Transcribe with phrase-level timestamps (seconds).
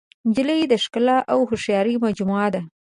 [0.27, 2.61] نجلۍ د ښکلا او هوښیارۍ مجموعه ده.